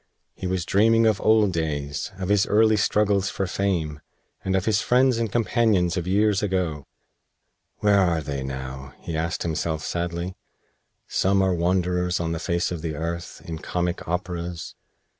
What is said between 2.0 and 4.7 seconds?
of his early struggles for fame, and of